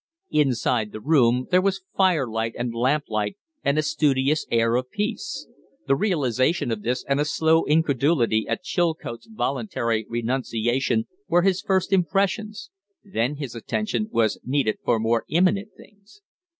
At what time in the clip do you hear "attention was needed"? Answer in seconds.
13.53-14.79